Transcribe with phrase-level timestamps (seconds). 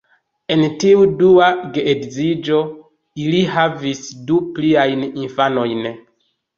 [0.53, 2.63] En tiu dua geedziĝo,
[3.27, 5.91] ili havis du pliajn infanojn.